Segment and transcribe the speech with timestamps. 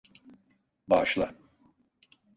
[0.87, 1.33] Bağışla.